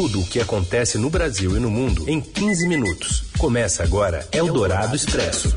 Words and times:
Tudo 0.00 0.20
o 0.20 0.24
que 0.24 0.40
acontece 0.40 0.96
no 0.96 1.10
Brasil 1.10 1.54
e 1.58 1.60
no 1.60 1.70
mundo 1.70 2.08
em 2.08 2.22
15 2.22 2.66
minutos. 2.66 3.24
Começa 3.36 3.82
agora 3.82 4.26
Eldorado 4.32 4.96
Expresso. 4.96 5.54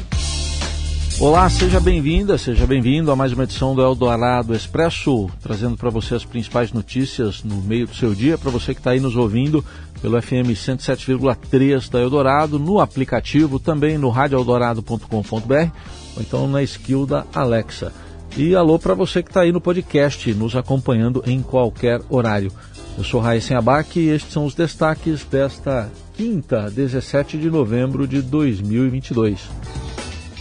Olá, 1.18 1.50
seja 1.50 1.80
bem-vinda, 1.80 2.38
seja 2.38 2.68
bem-vindo 2.68 3.10
a 3.10 3.16
mais 3.16 3.32
uma 3.32 3.46
edição 3.46 3.74
do 3.74 3.82
Eldorado 3.82 4.54
Expresso, 4.54 5.30
trazendo 5.42 5.78
para 5.78 5.90
você 5.90 6.16
as 6.16 6.26
principais 6.26 6.74
notícias 6.74 7.42
no 7.42 7.62
meio 7.62 7.88
do 7.88 7.96
seu 7.96 8.14
dia, 8.14 8.38
para 8.38 8.52
você 8.52 8.74
que 8.74 8.82
está 8.82 8.92
aí 8.92 9.00
nos 9.00 9.16
ouvindo 9.16 9.64
pelo 10.02 10.22
FM 10.22 10.52
107,3 10.52 11.90
da 11.90 12.02
Eldorado, 12.02 12.60
no 12.60 12.82
aplicativo, 12.82 13.60
também 13.60 13.98
no 13.98 14.10
radioeldorado.com.br 14.10 15.70
ou 16.18 16.22
então 16.22 16.50
na 16.50 16.62
skill 16.62 17.06
da 17.06 17.24
Alexa. 17.34 17.94
E 18.36 18.56
alô 18.56 18.80
para 18.80 18.96
você 18.96 19.22
que 19.22 19.30
está 19.30 19.42
aí 19.42 19.52
no 19.52 19.62
podcast, 19.62 20.34
nos 20.34 20.56
acompanhando 20.56 21.24
em 21.26 21.42
qualquer 21.42 22.02
horário. 22.10 22.52
Eu 22.96 23.04
sou 23.04 23.20
Raíssen 23.20 23.58
Abac 23.58 24.00
e 24.00 24.10
estes 24.10 24.32
são 24.32 24.46
os 24.46 24.54
destaques 24.54 25.24
desta 25.24 25.90
quinta, 26.16 26.70
17 26.70 27.40
de 27.40 27.50
novembro 27.50 28.08
de 28.08 28.22
2022. 28.22 29.50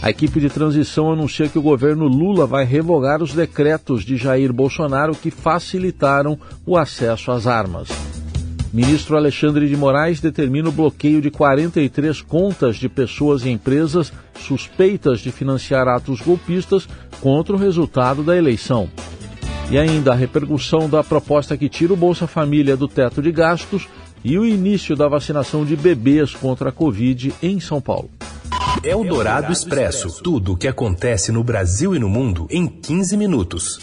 A 0.03 0.09
equipe 0.09 0.39
de 0.39 0.49
transição 0.49 1.11
anuncia 1.11 1.47
que 1.47 1.57
o 1.57 1.63
governo 1.63 2.05
Lula 2.07 2.45
vai 2.45 2.63
revogar 2.63 3.23
os 3.23 3.33
decretos 3.33 4.03
de 4.03 4.17
Jair 4.17 4.53
Bolsonaro 4.53 5.15
que 5.15 5.31
facilitaram 5.31 6.37
o 6.65 6.77
acesso 6.77 7.31
às 7.31 7.47
armas. 7.47 7.89
Ministro 8.71 9.15
Alexandre 9.15 9.67
de 9.67 9.75
Moraes 9.75 10.19
determina 10.19 10.69
o 10.69 10.71
bloqueio 10.71 11.21
de 11.21 11.31
43 11.31 12.21
contas 12.21 12.75
de 12.75 12.89
pessoas 12.89 13.45
e 13.45 13.49
empresas 13.49 14.11
suspeitas 14.39 15.21
de 15.21 15.31
financiar 15.31 15.87
atos 15.87 16.21
golpistas 16.21 16.87
contra 17.21 17.55
o 17.55 17.59
resultado 17.59 18.23
da 18.23 18.35
eleição. 18.37 18.89
E 19.69 19.77
ainda 19.77 20.11
a 20.11 20.15
repercussão 20.15 20.89
da 20.89 21.03
proposta 21.03 21.57
que 21.57 21.69
tira 21.69 21.93
o 21.93 21.97
Bolsa 21.97 22.27
Família 22.27 22.77
do 22.77 22.87
teto 22.87 23.21
de 23.21 23.31
gastos 23.31 23.87
e 24.23 24.37
o 24.37 24.45
início 24.45 24.95
da 24.95 25.07
vacinação 25.07 25.65
de 25.65 25.75
bebês 25.75 26.33
contra 26.33 26.69
a 26.69 26.71
Covid 26.71 27.33
em 27.41 27.59
São 27.59 27.81
Paulo. 27.81 28.09
É 28.83 28.95
o 28.95 29.03
Dourado 29.03 29.51
Expresso. 29.51 30.21
Tudo 30.21 30.53
o 30.53 30.57
que 30.57 30.67
acontece 30.67 31.31
no 31.31 31.43
Brasil 31.43 31.95
e 31.95 31.99
no 31.99 32.09
mundo 32.09 32.47
em 32.49 32.67
15 32.67 33.15
minutos. 33.17 33.79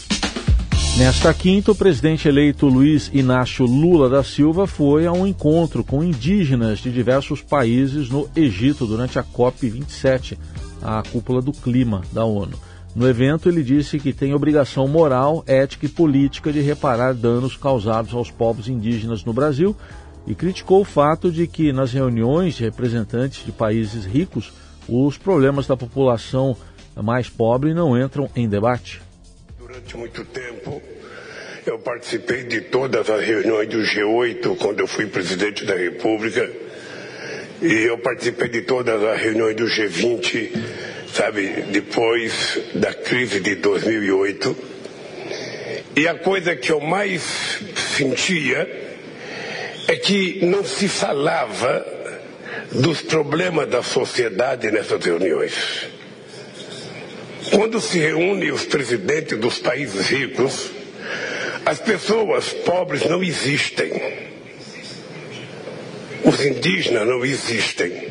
Nesta 0.97 1.33
quinta, 1.33 1.71
o 1.71 1.75
presidente 1.75 2.27
eleito 2.27 2.67
Luiz 2.67 3.09
Inácio 3.13 3.65
Lula 3.65 4.09
da 4.09 4.23
Silva 4.23 4.67
foi 4.67 5.07
a 5.07 5.11
um 5.11 5.25
encontro 5.25 5.83
com 5.83 6.03
indígenas 6.03 6.79
de 6.79 6.91
diversos 6.91 7.41
países 7.41 8.09
no 8.09 8.29
Egito 8.35 8.85
durante 8.85 9.17
a 9.17 9.23
COP27, 9.23 10.37
a 10.81 11.01
cúpula 11.09 11.41
do 11.41 11.53
clima 11.53 12.01
da 12.11 12.25
ONU. 12.25 12.57
No 12.93 13.07
evento, 13.07 13.47
ele 13.47 13.63
disse 13.63 13.97
que 13.99 14.11
tem 14.11 14.33
obrigação 14.33 14.87
moral, 14.87 15.43
ética 15.47 15.85
e 15.85 15.89
política 15.89 16.51
de 16.51 16.59
reparar 16.59 17.13
danos 17.13 17.55
causados 17.55 18.13
aos 18.13 18.29
povos 18.29 18.67
indígenas 18.67 19.23
no 19.23 19.31
Brasil 19.31 19.75
e 20.27 20.35
criticou 20.35 20.81
o 20.81 20.85
fato 20.85 21.31
de 21.31 21.47
que 21.47 21.71
nas 21.71 21.93
reuniões 21.93 22.55
de 22.55 22.63
representantes 22.63 23.45
de 23.45 23.51
países 23.51 24.05
ricos, 24.05 24.51
os 24.89 25.17
problemas 25.17 25.67
da 25.67 25.77
população 25.77 26.55
mais 27.01 27.29
pobre 27.29 27.73
não 27.73 27.99
entram 27.99 28.29
em 28.35 28.47
debate. 28.47 29.01
Durante 29.57 29.95
muito 29.95 30.25
tempo, 30.25 30.81
eu 31.65 31.79
participei 31.79 32.43
de 32.43 32.61
todas 32.61 33.09
as 33.09 33.23
reuniões 33.23 33.69
do 33.69 33.77
G8 33.77 34.57
quando 34.57 34.81
eu 34.81 34.87
fui 34.87 35.05
presidente 35.05 35.65
da 35.65 35.75
República. 35.75 36.49
E 37.61 37.73
eu 37.87 37.97
participei 37.99 38.49
de 38.49 38.61
todas 38.63 39.01
as 39.01 39.21
reuniões 39.21 39.55
do 39.55 39.65
G20, 39.65 40.49
sabe, 41.13 41.47
depois 41.69 42.59
da 42.73 42.93
crise 42.93 43.39
de 43.39 43.55
2008. 43.55 44.55
E 45.95 46.07
a 46.07 46.15
coisa 46.15 46.55
que 46.55 46.71
eu 46.71 46.79
mais 46.79 47.21
sentia 47.97 48.67
é 49.87 49.95
que 49.95 50.45
não 50.45 50.63
se 50.63 50.87
falava 50.87 51.85
dos 52.71 53.01
problemas 53.01 53.67
da 53.69 53.83
sociedade 53.83 54.71
nessas 54.71 55.03
reuniões. 55.03 55.53
Quando 57.51 57.81
se 57.81 57.99
reúne 57.99 58.51
os 58.51 58.63
presidentes 58.65 59.37
dos 59.37 59.59
países 59.59 60.07
ricos, 60.07 60.71
as 61.65 61.79
pessoas 61.79 62.53
pobres 62.53 63.05
não 63.05 63.21
existem. 63.21 63.91
Os 66.23 66.45
indígenas 66.45 67.05
não 67.05 67.25
existem. 67.25 68.09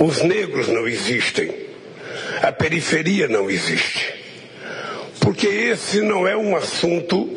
Os 0.00 0.22
negros 0.22 0.68
não 0.68 0.88
existem. 0.88 1.65
A 2.42 2.52
periferia 2.52 3.28
não 3.28 3.50
existe. 3.50 4.12
Porque 5.20 5.46
esse 5.46 6.00
não 6.00 6.26
é 6.26 6.36
um 6.36 6.56
assunto 6.56 7.28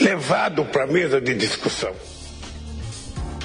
levado 0.00 0.64
para 0.64 0.84
a 0.84 0.86
mesa 0.86 1.20
de 1.20 1.34
discussão. 1.34 1.92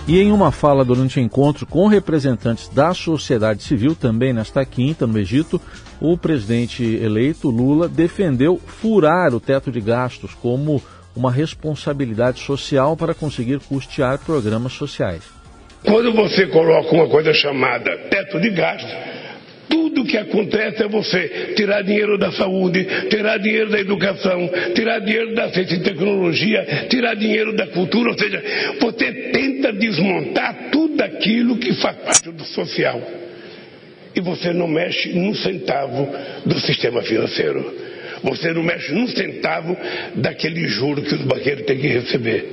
E 0.07 0.19
em 0.19 0.31
uma 0.31 0.51
fala 0.51 0.83
durante 0.83 1.19
o 1.19 1.21
encontro 1.21 1.67
com 1.67 1.85
representantes 1.85 2.67
da 2.69 2.95
sociedade 2.95 3.61
civil, 3.61 3.95
também 3.95 4.33
nesta 4.33 4.65
quinta, 4.65 5.05
no 5.05 5.19
Egito, 5.19 5.61
o 6.01 6.17
presidente 6.17 6.83
eleito 6.83 7.49
Lula 7.49 7.87
defendeu 7.87 8.59
furar 8.65 9.35
o 9.35 9.39
teto 9.39 9.71
de 9.71 9.79
gastos 9.79 10.33
como 10.33 10.81
uma 11.15 11.31
responsabilidade 11.31 12.39
social 12.39 12.97
para 12.97 13.13
conseguir 13.13 13.59
custear 13.59 14.17
programas 14.17 14.73
sociais. 14.73 15.21
Quando 15.85 16.11
você 16.13 16.47
coloca 16.47 16.93
uma 16.95 17.07
coisa 17.07 17.31
chamada 17.33 17.95
teto 18.09 18.39
de 18.41 18.49
gastos, 18.49 18.91
tudo 19.69 20.03
que 20.03 20.17
acontece 20.17 20.83
é 20.83 20.87
você 20.87 21.53
tirar 21.55 21.83
dinheiro 21.83 22.17
da 22.17 22.31
saúde, 22.31 22.85
tirar 23.09 23.37
dinheiro 23.37 23.69
da 23.69 23.79
educação, 23.79 24.49
tirar 24.73 24.99
dinheiro 24.99 25.35
da 25.35 25.49
ciência 25.49 25.75
e 25.75 25.83
tecnologia, 25.83 26.87
tirar 26.89 27.13
dinheiro 27.15 27.55
da 27.55 27.67
cultura, 27.67 28.09
ou 28.09 28.17
seja, 28.17 28.43
você 28.79 29.11
tenta 29.31 29.71
desmontar 29.71 30.69
tudo 30.71 31.01
aquilo 31.01 31.57
que 31.57 31.73
faz 31.75 31.95
parte 31.97 32.31
do 32.31 32.43
social. 32.43 33.01
E 34.15 34.21
você 34.21 34.51
não 34.51 34.67
mexe 34.67 35.13
num 35.13 35.33
centavo 35.35 36.09
do 36.45 36.59
sistema 36.59 37.01
financeiro. 37.03 37.89
Você 38.23 38.51
não 38.51 38.63
mexe 38.63 38.91
num 38.91 39.07
centavo 39.07 39.77
daquele 40.15 40.67
juro 40.67 41.01
que 41.01 41.13
os 41.13 41.21
banqueiros 41.21 41.65
têm 41.65 41.77
que 41.77 41.87
receber. 41.87 42.45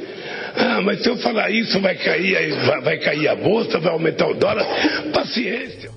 Ah, 0.57 0.81
mas 0.83 1.03
se 1.03 1.09
eu 1.09 1.17
falar 1.17 1.51
isso, 1.51 1.81
vai 1.81 1.95
cair, 1.97 2.53
vai, 2.83 2.99
cair 2.99 3.29
a 3.29 3.35
bolsa, 3.35 3.79
vai 3.79 3.93
aumentar 3.93 4.29
o 4.29 4.35
dólar. 4.35 4.65
Paciência. 5.13 5.96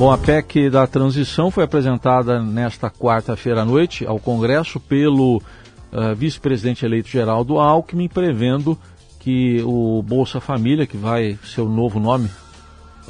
Bom, 0.00 0.10
a 0.10 0.16
PEC 0.16 0.70
da 0.70 0.86
transição 0.86 1.50
foi 1.50 1.64
apresentada 1.64 2.42
nesta 2.42 2.88
quarta-feira 2.88 3.60
à 3.60 3.64
noite 3.66 4.06
ao 4.06 4.18
Congresso 4.18 4.80
pelo 4.80 5.36
uh, 5.36 6.14
vice-presidente 6.16 6.86
eleito 6.86 7.10
Geraldo 7.10 7.58
Alckmin, 7.58 8.08
prevendo 8.08 8.78
que 9.18 9.60
o 9.62 10.02
Bolsa 10.02 10.40
Família, 10.40 10.86
que 10.86 10.96
vai 10.96 11.38
ser 11.44 11.60
o 11.60 11.68
novo 11.68 12.00
nome, 12.00 12.30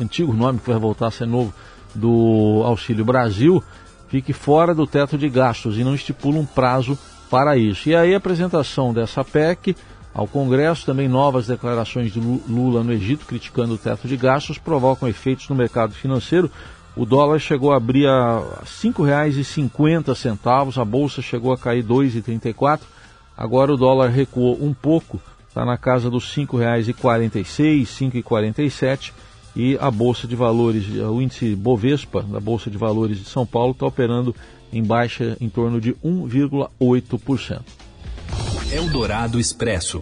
antigo 0.00 0.32
nome 0.32 0.58
que 0.58 0.68
vai 0.68 0.80
voltar 0.80 1.06
a 1.06 1.10
ser 1.12 1.28
novo, 1.28 1.54
do 1.94 2.62
Auxílio 2.64 3.04
Brasil, 3.04 3.62
fique 4.08 4.32
fora 4.32 4.74
do 4.74 4.84
teto 4.84 5.16
de 5.16 5.28
gastos 5.28 5.78
e 5.78 5.84
não 5.84 5.94
estipula 5.94 6.40
um 6.40 6.44
prazo 6.44 6.98
para 7.30 7.56
isso. 7.56 7.88
E 7.88 7.94
aí 7.94 8.14
a 8.14 8.18
apresentação 8.18 8.92
dessa 8.92 9.22
PEC 9.22 9.76
ao 10.12 10.26
Congresso, 10.26 10.86
também 10.86 11.08
novas 11.08 11.46
declarações 11.46 12.12
de 12.12 12.18
Lula 12.18 12.82
no 12.82 12.92
Egito 12.92 13.26
criticando 13.26 13.74
o 13.74 13.78
teto 13.78 14.08
de 14.08 14.16
gastos 14.16 14.58
provocam 14.58 15.08
efeitos 15.08 15.48
no 15.48 15.54
mercado 15.54 15.92
financeiro. 15.92 16.50
O 16.96 17.06
dólar 17.06 17.38
chegou 17.38 17.72
a 17.72 17.76
abrir 17.76 18.06
a 18.06 18.38
R$ 18.38 18.64
5,50, 18.64 20.80
a 20.80 20.84
bolsa 20.84 21.22
chegou 21.22 21.52
a 21.52 21.58
cair 21.58 21.82
R$ 21.82 21.88
2,34. 21.88 22.80
Agora 23.36 23.72
o 23.72 23.76
dólar 23.76 24.08
recuou 24.08 24.58
um 24.60 24.74
pouco, 24.74 25.20
está 25.48 25.64
na 25.64 25.78
casa 25.78 26.10
dos 26.10 26.36
R$ 26.36 26.46
5,46, 26.46 28.02
R$ 28.02 28.20
5,47 28.22 29.12
e 29.54 29.76
a 29.80 29.90
bolsa 29.90 30.28
de 30.28 30.36
valores, 30.36 30.86
o 30.88 31.20
índice 31.20 31.54
Bovespa 31.54 32.22
da 32.22 32.38
bolsa 32.38 32.70
de 32.70 32.78
valores 32.78 33.18
de 33.18 33.24
São 33.24 33.46
Paulo 33.46 33.72
está 33.72 33.86
operando 33.86 34.34
em 34.72 34.82
baixa 34.82 35.36
em 35.40 35.48
torno 35.48 35.80
de 35.80 35.92
1,8%. 35.94 37.62
Eldorado 38.72 39.40
Expresso. 39.40 40.00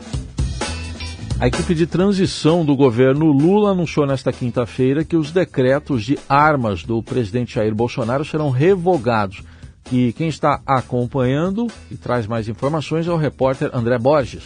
A 1.41 1.47
equipe 1.47 1.73
de 1.73 1.87
transição 1.87 2.65
do 2.65 2.75
governo 2.75 3.27
Lula 3.27 3.71
anunciou 3.71 4.05
nesta 4.05 4.33
quinta-feira 4.33 5.05
que 5.05 5.17
os 5.17 5.31
decretos 5.31 6.03
de 6.03 6.19
armas 6.29 6.83
do 6.83 7.01
presidente 7.01 7.55
Jair 7.55 7.73
Bolsonaro 7.73 8.25
serão 8.25 8.51
revogados. 8.51 9.45
E 9.93 10.13
quem 10.15 10.27
está 10.27 10.61
acompanhando 10.67 11.69
e 11.93 11.97
traz 11.97 12.27
mais 12.27 12.49
informações 12.49 13.07
é 13.07 13.13
o 13.13 13.17
repórter 13.17 13.71
André 13.73 13.99
Borges. 13.99 14.43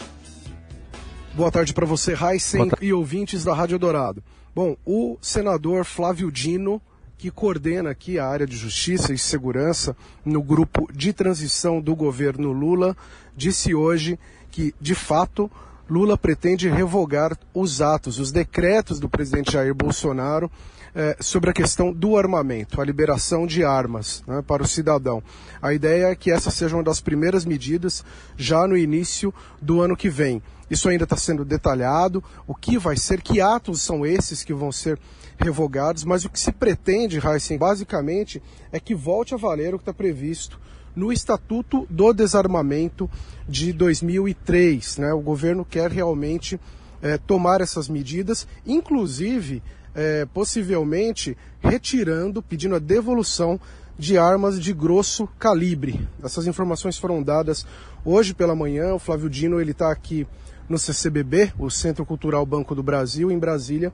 Boa 1.33 1.51
tarde 1.51 1.73
para 1.73 1.87
você, 1.87 2.13
Heisen 2.13 2.69
e 2.79 2.93
ouvintes 2.93 3.43
da 3.43 3.55
Rádio 3.55 3.79
Dourado. 3.79 4.23
Bom, 4.53 4.77
o 4.85 5.17
senador 5.19 5.85
Flávio 5.85 6.31
Dino, 6.31 6.79
que 7.17 7.31
coordena 7.31 7.89
aqui 7.89 8.19
a 8.19 8.27
área 8.27 8.45
de 8.45 8.55
Justiça 8.55 9.11
e 9.11 9.17
Segurança 9.17 9.97
no 10.23 10.43
grupo 10.43 10.87
de 10.93 11.11
transição 11.11 11.81
do 11.81 11.95
governo 11.95 12.51
Lula, 12.51 12.95
disse 13.35 13.73
hoje 13.73 14.19
que, 14.51 14.75
de 14.79 14.93
fato, 14.93 15.49
Lula 15.89 16.17
pretende 16.17 16.69
revogar 16.69 17.37
os 17.53 17.81
atos, 17.81 18.17
os 18.17 18.31
decretos 18.31 18.99
do 18.99 19.09
presidente 19.09 19.51
Jair 19.51 19.73
Bolsonaro 19.75 20.49
eh, 20.95 21.17
sobre 21.19 21.49
a 21.49 21.53
questão 21.53 21.91
do 21.91 22.17
armamento, 22.17 22.79
a 22.79 22.85
liberação 22.85 23.45
de 23.45 23.65
armas 23.65 24.23
né, 24.25 24.41
para 24.45 24.63
o 24.63 24.67
cidadão. 24.67 25.21
A 25.61 25.73
ideia 25.73 26.07
é 26.07 26.15
que 26.15 26.31
essa 26.31 26.49
seja 26.49 26.75
uma 26.75 26.83
das 26.83 27.01
primeiras 27.01 27.43
medidas 27.45 28.03
já 28.37 28.65
no 28.65 28.77
início 28.77 29.33
do 29.61 29.81
ano 29.81 29.97
que 29.97 30.09
vem. 30.09 30.41
Isso 30.69 30.87
ainda 30.87 31.03
está 31.03 31.17
sendo 31.17 31.43
detalhado. 31.43 32.23
O 32.47 32.55
que 32.55 32.77
vai 32.77 32.95
ser, 32.95 33.21
que 33.21 33.41
atos 33.41 33.81
são 33.81 34.05
esses 34.05 34.43
que 34.43 34.53
vão 34.53 34.71
ser 34.71 34.97
revogados, 35.37 36.03
mas 36.03 36.23
o 36.23 36.29
que 36.29 36.39
se 36.39 36.51
pretende, 36.51 37.19
Heisen, 37.19 37.57
basicamente, 37.57 38.41
é 38.71 38.79
que 38.79 38.95
volte 38.95 39.33
a 39.33 39.37
valer 39.37 39.73
o 39.73 39.77
que 39.77 39.83
está 39.83 39.93
previsto 39.93 40.59
no 40.95 41.11
Estatuto 41.11 41.87
do 41.89 42.13
Desarmamento 42.13 43.09
de 43.47 43.73
2003. 43.73 44.97
Né? 44.97 45.13
O 45.13 45.21
governo 45.21 45.65
quer 45.65 45.91
realmente 45.91 46.59
é, 47.01 47.17
tomar 47.17 47.61
essas 47.61 47.89
medidas, 47.89 48.47
inclusive, 48.65 49.61
é, 49.95 50.25
possivelmente, 50.25 51.37
retirando, 51.61 52.41
pedindo 52.41 52.75
a 52.75 52.79
devolução 52.79 53.59
de 53.97 54.17
armas 54.17 54.59
de 54.59 54.73
grosso 54.73 55.27
calibre. 55.39 56.07
Essas 56.23 56.47
informações 56.47 56.97
foram 56.97 57.21
dadas 57.21 57.65
hoje 58.03 58.33
pela 58.33 58.55
manhã. 58.55 58.93
O 58.93 58.99
Flávio 58.99 59.29
Dino 59.29 59.61
ele 59.61 59.71
está 59.71 59.91
aqui 59.91 60.27
no 60.67 60.77
CCBB, 60.77 61.53
o 61.59 61.69
Centro 61.69 62.05
Cultural 62.05 62.45
Banco 62.45 62.73
do 62.73 62.81
Brasil, 62.81 63.29
em 63.31 63.37
Brasília, 63.37 63.93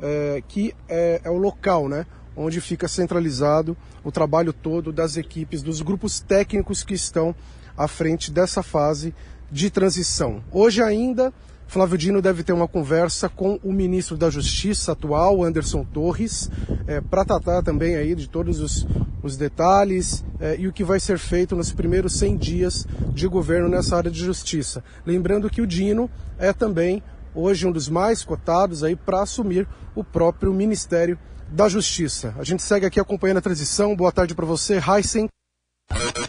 é, 0.00 0.42
que 0.46 0.74
é, 0.88 1.20
é 1.24 1.30
o 1.30 1.36
local, 1.36 1.88
né, 1.88 2.06
onde 2.40 2.60
fica 2.60 2.88
centralizado 2.88 3.76
o 4.02 4.10
trabalho 4.10 4.52
todo 4.52 4.92
das 4.92 5.16
equipes, 5.16 5.62
dos 5.62 5.82
grupos 5.82 6.20
técnicos 6.20 6.82
que 6.82 6.94
estão 6.94 7.34
à 7.76 7.86
frente 7.86 8.30
dessa 8.30 8.62
fase 8.62 9.14
de 9.50 9.70
transição. 9.70 10.42
Hoje 10.50 10.82
ainda 10.82 11.32
Flávio 11.70 11.96
Dino 11.96 12.20
deve 12.20 12.42
ter 12.42 12.52
uma 12.52 12.66
conversa 12.66 13.28
com 13.28 13.60
o 13.62 13.72
ministro 13.72 14.16
da 14.16 14.28
Justiça 14.28 14.90
atual, 14.90 15.44
Anderson 15.44 15.84
Torres, 15.84 16.50
é, 16.84 17.00
para 17.00 17.24
tratar 17.24 17.62
também 17.62 17.94
aí 17.94 18.16
de 18.16 18.28
todos 18.28 18.58
os, 18.58 18.84
os 19.22 19.36
detalhes 19.36 20.24
é, 20.40 20.56
e 20.58 20.66
o 20.66 20.72
que 20.72 20.82
vai 20.82 20.98
ser 20.98 21.16
feito 21.16 21.54
nos 21.54 21.70
primeiros 21.70 22.14
100 22.14 22.36
dias 22.36 22.88
de 23.14 23.28
governo 23.28 23.68
nessa 23.68 23.96
área 23.96 24.10
de 24.10 24.18
justiça. 24.18 24.82
Lembrando 25.06 25.48
que 25.48 25.62
o 25.62 25.66
Dino 25.66 26.10
é 26.40 26.52
também 26.52 27.04
hoje 27.32 27.68
um 27.68 27.70
dos 27.70 27.88
mais 27.88 28.24
cotados 28.24 28.82
aí 28.82 28.96
para 28.96 29.22
assumir 29.22 29.68
o 29.94 30.02
próprio 30.02 30.52
Ministério 30.52 31.16
da 31.50 31.68
Justiça. 31.68 32.34
A 32.38 32.44
gente 32.44 32.62
segue 32.62 32.86
aqui 32.86 33.00
acompanhando 33.00 33.38
a 33.38 33.42
transição. 33.42 33.94
Boa 33.96 34.12
tarde 34.12 34.34
para 34.34 34.46
você, 34.46 34.78
Heisen. 34.78 35.28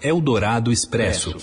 Eldorado 0.02 0.72
Expresso. 0.72 1.36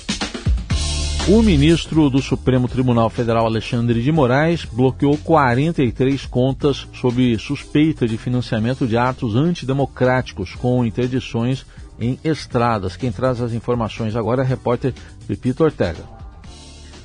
O 1.28 1.42
ministro 1.42 2.08
do 2.08 2.22
Supremo 2.22 2.66
Tribunal 2.66 3.10
Federal, 3.10 3.44
Alexandre 3.44 4.02
de 4.02 4.10
Moraes, 4.10 4.64
bloqueou 4.64 5.16
43 5.18 6.24
contas 6.24 6.88
sob 6.94 7.38
suspeita 7.38 8.08
de 8.08 8.16
financiamento 8.16 8.86
de 8.86 8.96
atos 8.96 9.36
antidemocráticos 9.36 10.54
com 10.54 10.84
interdições 10.86 11.66
em 12.00 12.18
estradas. 12.24 12.96
Quem 12.96 13.12
traz 13.12 13.42
as 13.42 13.52
informações 13.52 14.16
agora 14.16 14.42
é 14.42 14.44
a 14.44 14.48
repórter 14.48 14.94
Pepito 15.26 15.64
Ortega. 15.64 16.17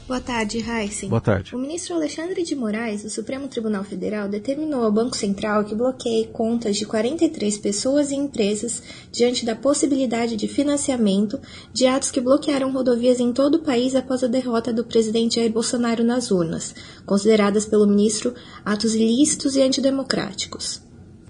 Boa 0.06 0.20
tarde, 0.20 0.58
Heisen. 0.58 1.08
Boa 1.08 1.22
tarde. 1.22 1.56
O 1.56 1.58
ministro 1.58 1.96
Alexandre 1.96 2.44
de 2.44 2.58
Moraes, 2.58 3.04
do 3.04 3.10
Supremo 3.10 3.48
Tribunal 3.48 3.86
Federal, 3.86 4.28
determinou 4.28 4.84
ao 4.84 4.92
Banco 4.92 5.16
Central 5.16 5.64
que 5.64 5.74
bloqueie 5.74 6.28
contas 6.28 6.76
de 6.76 6.86
43 6.86 7.58
pessoas 7.58 8.12
e 8.12 8.16
empresas 8.16 8.84
diante 9.14 9.46
da 9.46 9.56
possibilidade 9.56 10.36
de 10.36 10.46
financiamento 10.46 11.40
de 11.72 11.88
atos 11.88 12.12
que 12.12 12.20
bloquearam 12.20 12.74
rodovias 12.74 13.22
em 13.22 13.32
todo 13.32 13.56
o 13.56 13.64
país 13.64 13.96
após 13.96 14.22
a 14.26 14.28
derrota 14.28 14.74
do 14.74 14.84
presidente 14.84 15.36
Jair 15.36 15.54
Bolsonaro 15.54 16.04
nas 16.04 16.32
urnas, 16.32 16.76
consideradas 17.06 17.66
pelo 17.66 17.88
ministro 17.88 18.36
atos 18.66 18.96
ilícitos 18.96 19.56
e 19.56 19.62
antidemocráticos. 19.62 20.82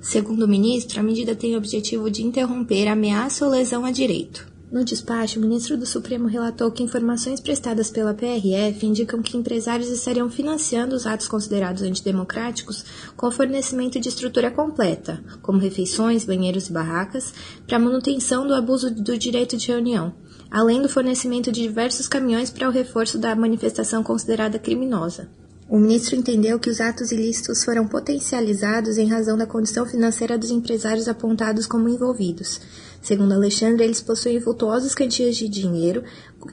Segundo 0.01 0.43
o 0.43 0.47
ministro, 0.47 0.99
a 0.99 1.03
medida 1.03 1.35
tem 1.35 1.53
o 1.53 1.59
objetivo 1.59 2.09
de 2.09 2.23
interromper 2.23 2.87
ameaça 2.87 3.45
ou 3.45 3.51
lesão 3.51 3.85
a 3.85 3.91
direito. 3.91 4.52
No 4.73 4.83
despacho, 4.83 5.37
o 5.37 5.41
ministro 5.43 5.77
do 5.77 5.85
Supremo 5.85 6.27
relatou 6.27 6.71
que 6.71 6.81
informações 6.81 7.39
prestadas 7.39 7.91
pela 7.91 8.11
PRF 8.11 8.83
indicam 8.83 9.21
que 9.21 9.37
empresários 9.37 9.87
estariam 9.87 10.31
financiando 10.31 10.95
os 10.95 11.05
atos 11.05 11.27
considerados 11.27 11.83
antidemocráticos 11.83 12.83
com 13.15 13.27
o 13.27 13.31
fornecimento 13.31 13.99
de 13.99 14.09
estrutura 14.09 14.49
completa, 14.49 15.23
como 15.43 15.59
refeições, 15.59 16.25
banheiros 16.25 16.69
e 16.69 16.73
barracas, 16.73 17.35
para 17.67 17.77
manutenção 17.77 18.47
do 18.47 18.55
abuso 18.55 18.89
do 18.89 19.15
direito 19.15 19.55
de 19.55 19.67
reunião, 19.67 20.11
além 20.49 20.81
do 20.81 20.89
fornecimento 20.89 21.51
de 21.51 21.61
diversos 21.61 22.07
caminhões 22.07 22.49
para 22.49 22.67
o 22.67 22.71
reforço 22.71 23.19
da 23.19 23.35
manifestação 23.35 24.01
considerada 24.01 24.57
criminosa. 24.57 25.29
O 25.73 25.79
ministro 25.79 26.15
entendeu 26.15 26.59
que 26.59 26.69
os 26.69 26.79
atos 26.79 27.11
ilícitos 27.11 27.63
foram 27.63 27.87
potencializados 27.87 28.99
em 28.99 29.09
razão 29.09 29.35
da 29.35 29.47
condição 29.47 29.87
financeira 29.87 30.37
dos 30.37 30.51
empresários 30.51 31.07
apontados 31.07 31.65
como 31.65 31.89
envolvidos. 31.89 32.61
Segundo 33.01 33.33
Alexandre, 33.33 33.83
eles 33.83 33.99
possuem 33.99 34.37
vultuosas 34.37 34.93
quantias 34.93 35.35
de 35.35 35.49
dinheiro 35.49 36.03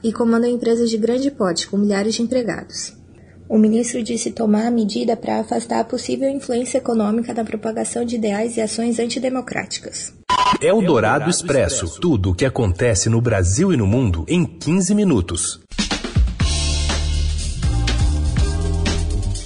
e 0.03 0.11
comandam 0.11 0.49
empresas 0.49 0.89
de 0.89 0.97
grande 0.97 1.29
porte, 1.29 1.67
com 1.67 1.77
milhares 1.77 2.15
de 2.15 2.23
empregados. 2.23 2.93
O 3.47 3.59
ministro 3.59 4.01
disse 4.01 4.31
tomar 4.31 4.65
a 4.65 4.71
medida 4.71 5.15
para 5.15 5.41
afastar 5.41 5.81
a 5.81 5.85
possível 5.85 6.27
influência 6.27 6.79
econômica 6.79 7.31
da 7.31 7.43
propagação 7.43 8.03
de 8.03 8.15
ideais 8.15 8.57
e 8.57 8.61
ações 8.61 8.97
antidemocráticas. 8.97 10.15
É 10.59 10.73
o 10.73 10.81
Dourado 10.81 11.29
Expresso. 11.29 11.99
Tudo 12.01 12.31
o 12.31 12.33
que 12.33 12.43
acontece 12.43 13.07
no 13.07 13.21
Brasil 13.21 13.71
e 13.71 13.77
no 13.77 13.85
mundo 13.85 14.25
em 14.27 14.43
15 14.43 14.95
minutos. 14.95 15.59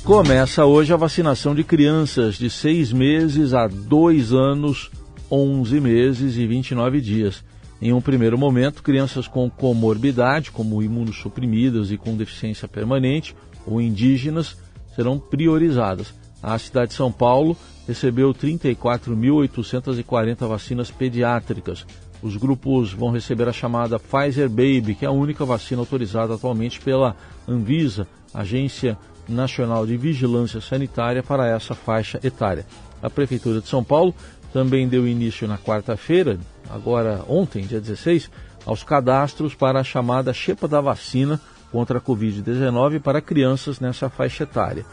Começa 0.05 0.65
hoje 0.65 0.93
a 0.93 0.97
vacinação 0.97 1.53
de 1.55 1.63
crianças 1.63 2.35
de 2.35 2.47
seis 2.47 2.93
meses 2.93 3.55
a 3.55 3.65
dois 3.65 4.31
anos, 4.31 4.91
11 5.31 5.81
meses 5.81 6.37
e 6.37 6.45
29 6.45 7.01
dias. 7.01 7.43
Em 7.81 7.91
um 7.91 7.99
primeiro 7.99 8.37
momento, 8.37 8.83
crianças 8.83 9.27
com 9.27 9.49
comorbidade, 9.49 10.51
como 10.51 10.83
imunossuprimidas 10.83 11.89
e 11.89 11.97
com 11.97 12.15
deficiência 12.15 12.67
permanente 12.67 13.35
ou 13.65 13.81
indígenas, 13.81 14.55
serão 14.95 15.17
priorizadas. 15.17 16.13
A 16.41 16.57
cidade 16.59 16.89
de 16.89 16.97
São 16.97 17.11
Paulo 17.11 17.57
recebeu 17.87 18.31
34.840 18.31 20.47
vacinas 20.47 20.91
pediátricas. 20.91 21.83
Os 22.21 22.37
grupos 22.37 22.93
vão 22.93 23.09
receber 23.09 23.49
a 23.49 23.53
chamada 23.53 23.97
Pfizer 23.97 24.49
Baby, 24.49 24.93
que 24.93 25.03
é 25.03 25.07
a 25.07 25.11
única 25.11 25.43
vacina 25.43 25.81
autorizada 25.81 26.35
atualmente 26.35 26.79
pela 26.79 27.15
Anvisa, 27.47 28.07
Agência 28.31 28.95
Nacional 29.27 29.85
de 29.85 29.97
Vigilância 29.97 30.61
Sanitária 30.61 31.23
para 31.23 31.47
essa 31.47 31.73
faixa 31.73 32.19
etária. 32.23 32.65
A 33.01 33.09
Prefeitura 33.09 33.61
de 33.61 33.67
São 33.67 33.83
Paulo 33.83 34.13
também 34.53 34.87
deu 34.87 35.07
início 35.07 35.47
na 35.47 35.57
quarta-feira, 35.57 36.39
agora 36.69 37.23
ontem, 37.27 37.65
dia 37.65 37.81
16, 37.81 38.29
aos 38.65 38.83
cadastros 38.83 39.53
para 39.53 39.79
a 39.79 39.83
chamada 39.83 40.33
Chepa 40.33 40.67
da 40.67 40.81
Vacina 40.81 41.39
contra 41.71 41.99
a 41.99 42.01
Covid-19 42.01 43.01
para 43.01 43.21
crianças 43.21 43.79
nessa 43.79 44.09
faixa 44.09 44.43
etária. 44.43 44.85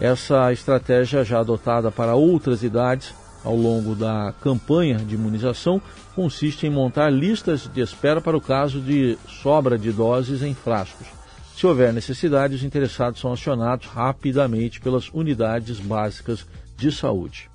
Essa 0.00 0.52
estratégia 0.52 1.24
já 1.24 1.40
adotada 1.40 1.90
para 1.90 2.14
outras 2.14 2.62
idades 2.62 3.14
ao 3.44 3.54
longo 3.54 3.94
da 3.94 4.32
campanha 4.40 4.98
de 4.98 5.14
imunização 5.14 5.80
consiste 6.14 6.66
em 6.66 6.70
montar 6.70 7.10
listas 7.10 7.68
de 7.72 7.80
espera 7.80 8.20
para 8.20 8.36
o 8.36 8.40
caso 8.40 8.80
de 8.80 9.18
sobra 9.28 9.78
de 9.78 9.92
doses 9.92 10.42
em 10.42 10.54
frascos. 10.54 11.06
Se 11.56 11.66
houver 11.66 11.92
necessidade, 11.92 12.54
os 12.54 12.64
interessados 12.64 13.20
são 13.20 13.32
acionados 13.32 13.86
rapidamente 13.86 14.80
pelas 14.80 15.08
unidades 15.12 15.78
básicas 15.78 16.46
de 16.76 16.90
saúde. 16.90 17.50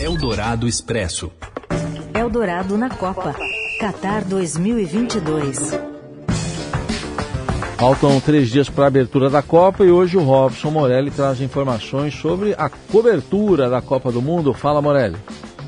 Eldorado 0.00 0.66
Expresso. 0.66 1.30
Eldorado 2.14 2.76
na 2.76 2.90
Copa. 2.90 3.34
Qatar 3.78 4.24
2022. 4.24 5.90
Faltam 7.78 8.20
três 8.20 8.50
dias 8.50 8.68
para 8.68 8.84
a 8.84 8.88
abertura 8.88 9.30
da 9.30 9.40
Copa 9.40 9.84
e 9.84 9.90
hoje 9.90 10.18
o 10.18 10.22
Robson 10.22 10.70
Morelli 10.70 11.10
traz 11.10 11.40
informações 11.40 12.14
sobre 12.14 12.54
a 12.58 12.68
cobertura 12.68 13.70
da 13.70 13.80
Copa 13.80 14.12
do 14.12 14.20
Mundo. 14.20 14.52
Fala, 14.52 14.82
Morelli. 14.82 15.16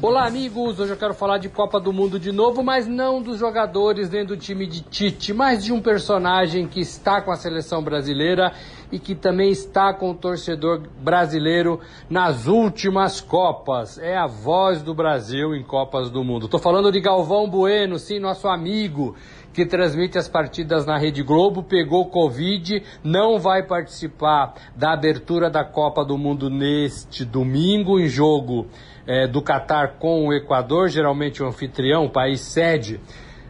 Olá, 0.04 0.26
amigos! 0.26 0.80
Hoje 0.80 0.94
eu 0.94 0.96
quero 0.96 1.14
falar 1.14 1.38
de 1.38 1.48
Copa 1.48 1.78
do 1.78 1.92
Mundo 1.92 2.18
de 2.18 2.32
novo, 2.32 2.60
mas 2.60 2.88
não 2.88 3.22
dos 3.22 3.38
jogadores 3.38 4.10
nem 4.10 4.26
do 4.26 4.36
time 4.36 4.66
de 4.66 4.80
Tite, 4.80 5.32
mas 5.32 5.62
de 5.62 5.72
um 5.72 5.80
personagem 5.80 6.66
que 6.66 6.80
está 6.80 7.22
com 7.22 7.30
a 7.30 7.36
seleção 7.36 7.80
brasileira 7.84 8.52
e 8.90 8.98
que 8.98 9.14
também 9.14 9.50
está 9.50 9.94
com 9.94 10.10
o 10.10 10.14
torcedor 10.14 10.82
brasileiro 11.00 11.78
nas 12.10 12.48
últimas 12.48 13.20
Copas. 13.20 13.96
É 13.96 14.16
a 14.16 14.26
voz 14.26 14.82
do 14.82 14.92
Brasil 14.92 15.54
em 15.54 15.62
Copas 15.62 16.10
do 16.10 16.24
Mundo. 16.24 16.46
Estou 16.46 16.58
falando 16.58 16.90
de 16.90 17.00
Galvão 17.00 17.48
Bueno, 17.48 17.96
sim, 17.96 18.18
nosso 18.18 18.48
amigo 18.48 19.14
que 19.52 19.66
transmite 19.66 20.18
as 20.18 20.28
partidas 20.28 20.86
na 20.86 20.98
Rede 20.98 21.22
Globo, 21.22 21.62
pegou 21.62 22.06
Covid, 22.06 22.82
não 23.04 23.38
vai 23.38 23.62
participar 23.62 24.54
da 24.74 24.92
abertura 24.92 25.50
da 25.50 25.64
Copa 25.64 26.04
do 26.04 26.16
Mundo 26.16 26.48
neste 26.48 27.24
domingo 27.24 28.00
em 28.00 28.08
jogo 28.08 28.66
é, 29.06 29.26
do 29.26 29.42
Catar 29.42 29.98
com 29.98 30.28
o 30.28 30.32
Equador, 30.32 30.88
geralmente 30.88 31.42
o 31.42 31.46
anfitrião, 31.46 32.06
o 32.06 32.10
país 32.10 32.40
sede, 32.40 33.00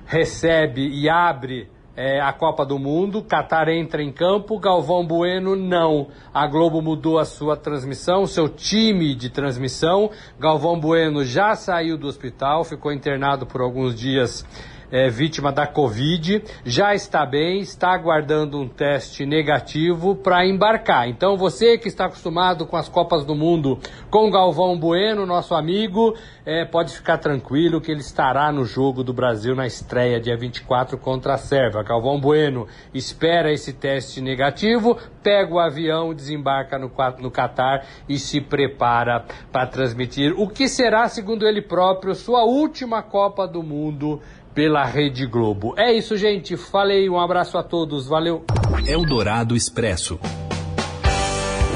recebe 0.07 0.89
e 0.89 1.09
abre 1.09 1.69
é, 1.97 2.21
a 2.21 2.33
Copa 2.33 2.65
do 2.65 2.79
Mundo. 2.79 3.23
Catar 3.23 3.69
entra 3.69 4.03
em 4.03 4.11
campo, 4.11 4.59
Galvão 4.59 5.07
Bueno 5.07 5.55
não. 5.55 6.09
A 6.33 6.47
Globo 6.47 6.81
mudou 6.81 7.19
a 7.19 7.25
sua 7.25 7.57
transmissão, 7.57 8.27
seu 8.27 8.49
time 8.49 9.15
de 9.15 9.31
transmissão. 9.31 10.11
Galvão 10.39 10.79
Bueno 10.79 11.25
já 11.25 11.55
saiu 11.55 11.97
do 11.97 12.07
hospital, 12.07 12.65
ficou 12.65 12.93
internado 12.93 13.47
por 13.47 13.61
alguns 13.61 13.95
dias 13.95 14.45
é, 14.93 15.09
vítima 15.09 15.51
da 15.51 15.67
Covid, 15.67 16.45
já 16.67 16.95
está 16.95 17.25
bem, 17.25 17.61
está 17.61 17.95
aguardando 17.95 18.61
um 18.61 18.69
teste 18.69 19.25
negativo 19.25 20.15
para 20.15 20.47
embarcar. 20.47 21.09
Então 21.09 21.39
você 21.39 21.79
que 21.79 21.89
está 21.89 22.05
acostumado 22.05 22.67
com 22.67 22.77
as 22.77 22.91
Copas 22.91 23.25
do 23.25 23.35
Mundo 23.35 23.79
com 24.11 24.31
Galvão 24.31 24.79
Bueno, 24.79 25.25
nosso 25.25 25.55
amigo, 25.55 26.15
é, 26.45 26.67
pode 26.67 26.93
ficar 26.93 27.17
tranquilo 27.17 27.81
que 27.81 27.91
ele 27.91 28.01
estará 28.01 28.53
no 28.53 28.67
jogo 28.67 29.03
do 29.03 29.15
Brasil 29.15 29.55
na 29.55 29.67
estreia 29.67 30.21
dia 30.21 30.37
24 30.37 30.99
contra 30.99 31.35
a 31.35 31.39
Sérvia. 31.39 31.83
Galvão 31.83 32.21
Bueno 32.21 32.67
espera 32.93 33.51
esse 33.51 33.73
teste 33.73 34.21
negativo, 34.21 34.99
pega 35.23 35.55
o 35.55 35.59
avião, 35.59 36.13
desembarca 36.13 36.79
no, 36.79 36.91
no 37.19 37.31
Catar 37.31 37.87
e 38.07 38.19
se 38.19 38.43
prepara 38.43 39.25
para 39.51 39.67
transmitir 39.67 40.35
o 40.39 40.47
que 40.47 40.69
será, 40.69 41.09
segundo 41.09 41.47
ele 41.47 41.63
próprio, 41.63 42.15
sua 42.15 42.45
última 42.45 43.03
Copa 43.03 43.49
do 43.49 43.63
Mundo 43.63 44.21
pela 44.55 44.85
Rede 44.85 45.27
Globo. 45.27 45.75
É 45.77 45.93
isso, 45.93 46.17
gente. 46.17 46.57
Falei, 46.57 47.09
um 47.09 47.19
abraço 47.19 47.59
a 47.59 47.63
todos. 47.63 48.07
Valeu. 48.07 48.45
Eldorado 48.87 49.57
Expresso. 49.57 50.19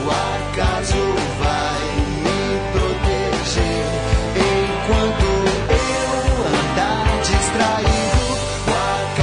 O 0.05 0.09
acaso 0.09 0.95
vai 1.41 1.87
me 2.23 2.61
proteger 2.73 3.87
enquanto 4.77 5.25
eu 5.73 6.47
andar 6.47 7.21
distraído. 7.23 7.97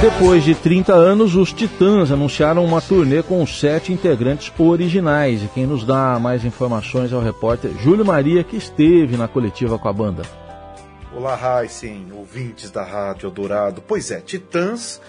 Depois 0.00 0.44
de 0.44 0.54
30 0.54 0.92
anos, 0.92 1.34
os 1.34 1.52
Titãs 1.52 2.12
anunciaram 2.12 2.64
uma 2.64 2.80
turnê 2.80 3.22
com 3.22 3.46
sete 3.46 3.92
integrantes 3.92 4.52
originais. 4.58 5.42
E 5.42 5.48
quem 5.48 5.66
nos 5.66 5.84
dá 5.84 6.18
mais 6.18 6.44
informações 6.44 7.12
é 7.12 7.16
o 7.16 7.20
repórter 7.20 7.70
Júlio 7.80 8.04
Maria, 8.04 8.44
que 8.44 8.56
esteve 8.56 9.16
na 9.16 9.26
coletiva 9.26 9.78
com 9.78 9.88
a 9.88 9.92
banda. 9.92 10.43
Olá, 11.24 11.62
Heisen, 11.62 12.12
ouvintes 12.12 12.70
da 12.70 12.84
Rádio 12.84 13.30
Dourado. 13.30 13.80
Pois 13.80 14.10
é, 14.10 14.20
Titãs 14.20 15.00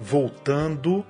voltando 0.00 1.04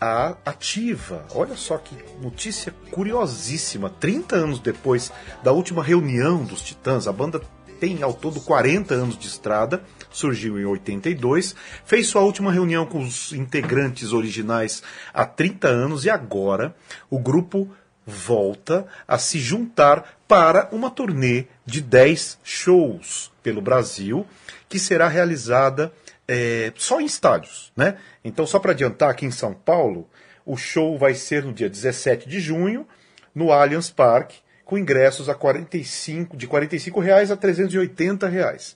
à 0.00 0.36
ativa. 0.46 1.26
Olha 1.34 1.56
só 1.56 1.76
que 1.78 1.96
notícia 2.22 2.72
curiosíssima. 2.92 3.90
30 3.90 4.36
anos 4.36 4.60
depois 4.60 5.10
da 5.42 5.50
última 5.50 5.82
reunião 5.82 6.44
dos 6.44 6.62
Titãs, 6.62 7.08
a 7.08 7.12
banda 7.12 7.42
tem 7.80 8.00
ao 8.00 8.14
todo 8.14 8.40
40 8.40 8.94
anos 8.94 9.18
de 9.18 9.26
estrada, 9.26 9.82
surgiu 10.10 10.60
em 10.60 10.64
82, 10.64 11.56
fez 11.84 12.06
sua 12.06 12.22
última 12.22 12.52
reunião 12.52 12.86
com 12.86 13.00
os 13.00 13.32
integrantes 13.32 14.12
originais 14.12 14.80
há 15.12 15.26
30 15.26 15.66
anos 15.66 16.04
e 16.04 16.10
agora 16.10 16.72
o 17.10 17.18
grupo 17.18 17.68
volta 18.06 18.86
a 19.06 19.18
se 19.18 19.38
juntar 19.38 20.18
para 20.26 20.68
uma 20.72 20.88
turnê 20.88 21.46
de 21.68 21.82
10 21.82 22.38
shows 22.42 23.30
pelo 23.42 23.60
Brasil, 23.60 24.26
que 24.70 24.78
será 24.78 25.06
realizada 25.06 25.92
é, 26.26 26.72
só 26.76 26.98
em 26.98 27.04
estádios. 27.04 27.70
Né? 27.76 27.98
Então, 28.24 28.46
só 28.46 28.58
para 28.58 28.72
adiantar, 28.72 29.10
aqui 29.10 29.26
em 29.26 29.30
São 29.30 29.52
Paulo, 29.52 30.08
o 30.46 30.56
show 30.56 30.98
vai 30.98 31.12
ser 31.12 31.44
no 31.44 31.52
dia 31.52 31.68
17 31.68 32.26
de 32.26 32.40
junho, 32.40 32.88
no 33.34 33.52
Allianz 33.52 33.90
Parque, 33.90 34.38
com 34.64 34.78
ingressos 34.78 35.28
a 35.28 35.34
45, 35.34 36.38
de 36.38 36.46
45 36.46 37.00
reais 37.00 37.30
a 37.30 37.36
380 37.36 38.26
reais. 38.28 38.74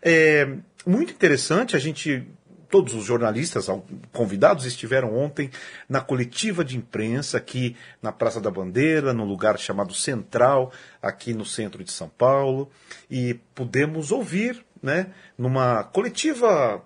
É 0.00 0.46
muito 0.86 1.12
interessante, 1.12 1.74
a 1.74 1.78
gente 1.80 2.24
todos 2.70 2.94
os 2.94 3.04
jornalistas 3.04 3.66
convidados 4.12 4.64
estiveram 4.64 5.16
ontem 5.16 5.50
na 5.88 6.00
coletiva 6.00 6.64
de 6.64 6.76
imprensa 6.76 7.38
aqui 7.38 7.76
na 8.02 8.12
Praça 8.12 8.40
da 8.40 8.50
Bandeira, 8.50 9.12
no 9.12 9.24
lugar 9.24 9.58
chamado 9.58 9.94
Central, 9.94 10.72
aqui 11.02 11.32
no 11.32 11.44
centro 11.44 11.82
de 11.82 11.90
São 11.90 12.08
Paulo, 12.08 12.70
e 13.10 13.34
pudemos 13.54 14.12
ouvir, 14.12 14.64
né, 14.82 15.08
numa 15.36 15.84
coletiva 15.84 16.82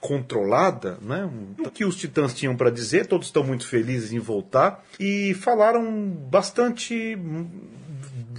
controlada, 0.00 0.96
né? 1.02 1.28
O 1.58 1.70
que 1.70 1.84
os 1.84 1.96
Titãs 1.96 2.32
tinham 2.32 2.56
para 2.56 2.70
dizer, 2.70 3.06
todos 3.06 3.26
estão 3.26 3.42
muito 3.42 3.66
felizes 3.66 4.12
em 4.12 4.18
voltar 4.20 4.84
e 4.98 5.34
falaram 5.34 6.08
bastante 6.08 7.18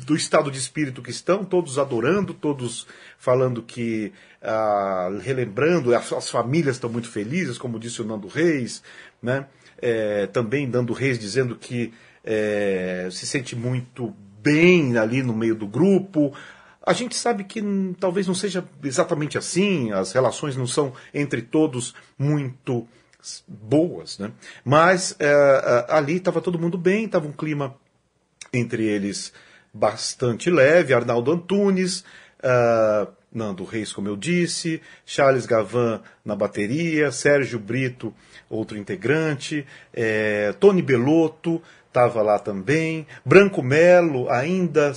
do 0.05 0.15
estado 0.15 0.51
de 0.51 0.58
espírito 0.60 1.01
que 1.01 1.10
estão, 1.10 1.43
todos 1.43 1.79
adorando, 1.79 2.34
todos 2.34 2.86
falando 3.17 3.63
que, 3.63 4.12
ah, 4.41 5.10
relembrando, 5.22 5.96
as, 5.96 6.12
as, 6.13 6.29
famílias 6.29 6.75
estão 6.75 6.89
muito 6.89 7.10
felizes, 7.10 7.58
como 7.58 7.79
disse 7.79 8.01
o 8.01 8.05
Nando 8.05 8.27
Reis, 8.27 8.84
né? 9.22 9.48
É, 9.81 10.27
também 10.27 10.67
Nando 10.67 10.93
Reis 10.93 11.17
dizendo 11.17 11.55
que 11.55 11.93
é, 12.24 13.08
se 13.12 13.25
sente 13.25 13.55
muito 13.55 14.13
bem 14.41 14.98
ali 14.98 15.24
no 15.24 15.34
meio 15.34 15.55
do 15.55 15.65
grupo, 15.67 16.34
a 16.86 16.93
gente 16.93 17.15
sabe 17.15 17.43
que 17.43 17.62
talvez 18.00 18.27
não 18.27 18.36
seja 18.36 18.63
exatamente 18.84 19.38
assim, 19.38 19.91
as 19.91 20.12
relações 20.12 20.55
não 20.55 20.67
são 20.67 20.93
entre 21.13 21.41
todos 21.41 21.93
muito 22.17 22.88
boas, 23.48 24.17
né? 24.17 24.31
Mas 24.63 25.15
é 25.19 25.86
ali 25.89 26.15
estava 26.17 26.41
todo 26.41 26.60
mundo 26.60 26.77
bem, 26.77 27.05
estava 27.05 27.27
um 27.27 27.31
clima 27.31 27.75
entre 28.53 28.86
eles 28.86 29.34
bastante 29.73 30.49
leve, 30.49 30.93
Arnaldo 30.93 31.31
Antunes, 31.31 32.03
uh, 32.43 33.07
Nando 33.31 33.63
Reis, 33.63 33.93
como 33.93 34.07
eu 34.07 34.17
disse, 34.17 34.81
Charles 35.05 35.45
Gavan 35.45 36.01
na 36.25 36.35
bateria, 36.35 37.11
Sérgio 37.11 37.59
Brito, 37.59 38.13
outro 38.49 38.77
integrante, 38.77 39.65
é, 39.93 40.53
Tony 40.59 40.81
Belotto 40.81 41.61
estava 41.88 42.21
lá 42.21 42.39
também, 42.39 43.05
Branco 43.23 43.61
Melo 43.61 44.29
ainda 44.29 44.91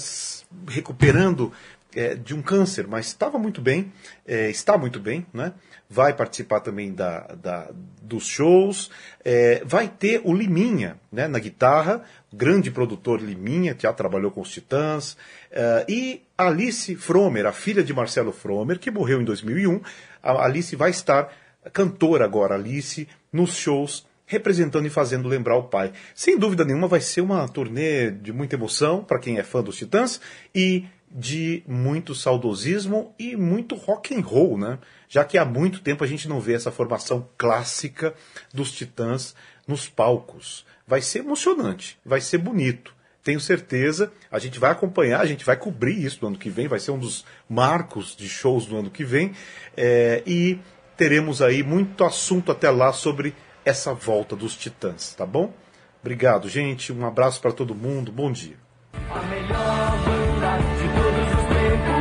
recuperando 0.68 1.52
é, 1.94 2.14
de 2.14 2.34
um 2.34 2.42
câncer, 2.42 2.86
mas 2.86 3.06
estava 3.06 3.38
muito 3.38 3.60
bem, 3.60 3.92
é, 4.26 4.50
está 4.50 4.76
muito 4.78 4.98
bem, 4.98 5.26
né? 5.32 5.52
vai 5.88 6.14
participar 6.14 6.60
também 6.60 6.92
da, 6.92 7.20
da 7.42 7.70
dos 8.00 8.26
shows, 8.26 8.90
é, 9.24 9.62
vai 9.64 9.88
ter 9.88 10.20
o 10.24 10.34
Liminha 10.34 10.98
né, 11.10 11.28
na 11.28 11.38
guitarra, 11.38 12.02
grande 12.32 12.70
produtor 12.70 13.20
Liminha, 13.20 13.74
que 13.74 13.82
já 13.82 13.92
trabalhou 13.92 14.30
com 14.30 14.40
os 14.40 14.50
Titãs, 14.50 15.16
é, 15.50 15.84
e 15.88 16.22
Alice 16.36 16.94
Fromer, 16.96 17.46
a 17.46 17.52
filha 17.52 17.82
de 17.82 17.92
Marcelo 17.92 18.32
Fromer, 18.32 18.78
que 18.78 18.90
morreu 18.90 19.20
em 19.20 19.24
2001. 19.24 19.80
A 20.22 20.44
Alice 20.44 20.74
vai 20.76 20.90
estar, 20.90 21.30
cantora 21.72 22.24
agora, 22.24 22.54
Alice, 22.54 23.06
nos 23.32 23.54
shows 23.56 24.06
representando 24.24 24.86
e 24.86 24.90
fazendo 24.90 25.28
lembrar 25.28 25.56
o 25.56 25.64
pai. 25.64 25.92
Sem 26.14 26.38
dúvida 26.38 26.64
nenhuma, 26.64 26.88
vai 26.88 27.00
ser 27.02 27.20
uma 27.20 27.46
turnê 27.46 28.10
de 28.10 28.32
muita 28.32 28.56
emoção 28.56 29.04
para 29.04 29.18
quem 29.18 29.38
é 29.38 29.42
fã 29.42 29.62
dos 29.62 29.76
Titãs 29.76 30.20
e 30.54 30.86
de 31.14 31.62
muito 31.66 32.14
saudosismo 32.14 33.14
e 33.18 33.36
muito 33.36 33.74
rock 33.74 34.14
and 34.14 34.22
roll, 34.22 34.56
né? 34.56 34.78
Já 35.08 35.24
que 35.24 35.36
há 35.36 35.44
muito 35.44 35.80
tempo 35.80 36.02
a 36.02 36.06
gente 36.06 36.28
não 36.28 36.40
vê 36.40 36.54
essa 36.54 36.70
formação 36.70 37.28
clássica 37.36 38.14
dos 38.52 38.72
Titãs 38.72 39.34
nos 39.66 39.88
palcos. 39.88 40.64
Vai 40.86 41.02
ser 41.02 41.20
emocionante, 41.20 41.98
vai 42.04 42.20
ser 42.20 42.38
bonito. 42.38 42.94
Tenho 43.22 43.38
certeza, 43.40 44.12
a 44.30 44.38
gente 44.38 44.58
vai 44.58 44.72
acompanhar, 44.72 45.20
a 45.20 45.26
gente 45.26 45.44
vai 45.44 45.56
cobrir 45.56 46.04
isso 46.04 46.18
no 46.22 46.28
ano 46.28 46.38
que 46.38 46.50
vem, 46.50 46.66
vai 46.66 46.80
ser 46.80 46.90
um 46.90 46.98
dos 46.98 47.24
marcos 47.48 48.16
de 48.16 48.28
shows 48.28 48.66
do 48.66 48.76
ano 48.76 48.90
que 48.90 49.04
vem. 49.04 49.32
É, 49.76 50.22
e 50.26 50.58
teremos 50.96 51.40
aí 51.40 51.62
muito 51.62 52.04
assunto 52.04 52.50
até 52.50 52.68
lá 52.68 52.92
sobre 52.92 53.34
essa 53.64 53.94
volta 53.94 54.34
dos 54.34 54.56
Titãs, 54.56 55.14
tá 55.14 55.24
bom? 55.24 55.54
Obrigado, 56.00 56.48
gente. 56.48 56.92
Um 56.92 57.06
abraço 57.06 57.40
para 57.40 57.52
todo 57.52 57.76
mundo. 57.76 58.10
Bom 58.10 58.32
dia. 58.32 58.56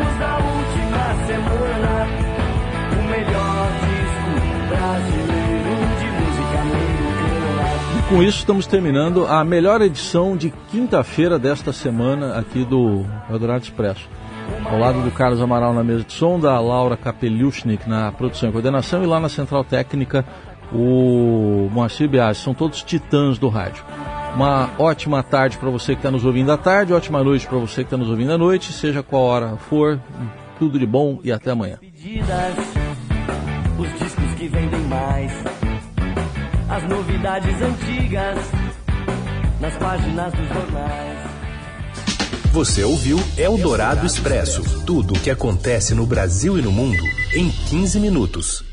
Última 0.02 1.26
semana. 1.28 2.08
O 2.92 3.04
melhor 3.10 3.68
disco 3.82 4.32
brasileiro 4.70 5.74
de 6.00 6.08
música 6.20 6.58
americana. 6.62 8.00
E 8.00 8.10
com 8.10 8.24
isso 8.24 8.40
estamos 8.40 8.66
terminando 8.68 9.26
a 9.28 9.44
melhor 9.44 9.82
edição 9.82 10.36
de 10.36 10.52
quinta-feira 10.70 11.38
desta 11.38 11.72
semana 11.72 12.38
aqui 12.38 12.64
do 12.64 13.06
Eldorado 13.30 13.64
Expresso. 13.64 14.10
Ao 14.66 14.78
lado 14.78 15.02
do 15.02 15.12
Carlos 15.12 15.42
Amaral 15.42 15.74
na 15.74 15.84
mesa 15.84 16.04
de 16.04 16.14
som, 16.14 16.40
da 16.40 16.60
Laura 16.60 16.98
Kapeliushnik 16.98 17.88
na 17.90 18.12
produção 18.12 18.50
e 18.50 18.52
coordenação 18.52 19.04
e 19.04 19.06
lá 19.06 19.20
na 19.20 19.30
central 19.30 19.64
técnica 19.64 20.26
o 20.74 21.70
Moacir 21.72 22.08
Bias. 22.10 22.38
São 22.38 22.54
todos 22.54 22.84
titãs 22.84 23.38
do 23.38 23.50
rádio. 23.50 23.84
Uma 24.36 24.72
ótima 24.80 25.22
tarde 25.22 25.58
para 25.58 25.70
você 25.70 25.94
que 25.94 26.00
está 26.00 26.10
nos 26.10 26.24
ouvindo 26.24 26.52
à 26.52 26.58
tarde, 26.58 26.94
ótima 26.94 27.24
noite 27.24 27.46
para 27.46 27.58
você 27.58 27.76
que 27.76 27.88
está 27.88 27.98
nos 27.98 28.10
ouvindo 28.10 28.32
à 28.32 28.38
noite, 28.38 28.72
seja 28.72 29.04
qual 29.04 29.24
hora 29.24 29.58
for, 29.58 30.00
tudo 30.58 30.80
de 30.80 30.86
bom 30.86 31.20
e 31.24 31.32
até 31.32 31.52
amanhã. 31.52 31.80
os 33.78 34.00
discos 34.00 34.34
que 34.38 34.48
vendem 34.48 34.82
mais, 34.82 35.32
as 36.70 36.90
novidades 36.90 37.62
antigas, 37.62 38.38
nas 39.60 39.76
páginas 39.78 40.34
dos 40.34 40.48
jornais. 40.48 41.32
Você 42.54 42.84
ouviu 42.84 43.18
Eldorado 43.38 44.06
Expresso 44.06 44.86
tudo 44.86 45.14
o 45.14 45.20
que 45.20 45.30
acontece 45.30 45.94
no 45.94 46.06
Brasil 46.06 46.58
e 46.58 46.62
no 46.62 46.72
mundo 46.72 47.04
em 47.34 47.50
15 47.50 48.00
minutos. 48.00 48.71